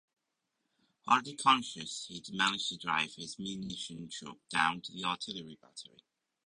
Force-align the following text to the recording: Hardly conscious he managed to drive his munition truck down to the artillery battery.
Hardly 1.07 1.35
conscious 1.35 2.07
he 2.07 2.23
managed 2.31 2.69
to 2.69 2.77
drive 2.77 3.13
his 3.13 3.37
munition 3.37 4.09
truck 4.09 4.37
down 4.49 4.81
to 4.81 4.91
the 4.91 5.03
artillery 5.03 5.59
battery. 5.61 6.01